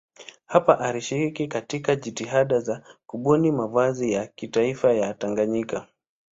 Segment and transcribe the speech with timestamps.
[0.45, 5.87] Hapa alishiriki katika jitihada za kubuni mavazi ya kitaifa ya Tanganyika.